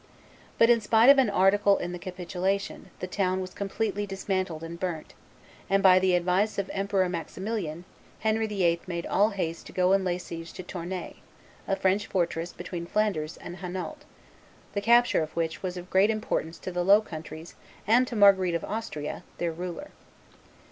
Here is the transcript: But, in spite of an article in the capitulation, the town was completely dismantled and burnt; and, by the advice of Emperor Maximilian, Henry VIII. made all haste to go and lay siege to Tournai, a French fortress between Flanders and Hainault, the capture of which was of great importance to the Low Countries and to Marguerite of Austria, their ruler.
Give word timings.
But, 0.57 0.71
in 0.71 0.81
spite 0.81 1.11
of 1.11 1.19
an 1.19 1.29
article 1.29 1.77
in 1.77 1.91
the 1.91 1.99
capitulation, 1.99 2.89
the 3.01 3.05
town 3.05 3.39
was 3.39 3.53
completely 3.53 4.07
dismantled 4.07 4.63
and 4.63 4.79
burnt; 4.79 5.13
and, 5.69 5.83
by 5.83 5.99
the 5.99 6.15
advice 6.15 6.57
of 6.57 6.71
Emperor 6.73 7.07
Maximilian, 7.07 7.85
Henry 8.21 8.47
VIII. 8.47 8.81
made 8.87 9.05
all 9.05 9.29
haste 9.29 9.67
to 9.67 9.71
go 9.71 9.93
and 9.93 10.03
lay 10.03 10.17
siege 10.17 10.53
to 10.53 10.63
Tournai, 10.63 11.17
a 11.67 11.75
French 11.75 12.07
fortress 12.07 12.51
between 12.51 12.87
Flanders 12.87 13.37
and 13.37 13.57
Hainault, 13.57 13.97
the 14.73 14.81
capture 14.81 15.21
of 15.21 15.35
which 15.35 15.61
was 15.61 15.77
of 15.77 15.91
great 15.91 16.09
importance 16.09 16.57
to 16.57 16.71
the 16.71 16.83
Low 16.83 17.01
Countries 17.01 17.53
and 17.85 18.07
to 18.07 18.15
Marguerite 18.15 18.55
of 18.55 18.65
Austria, 18.65 19.21
their 19.37 19.51
ruler. 19.51 19.91